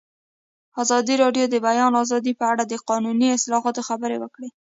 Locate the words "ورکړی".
4.17-4.49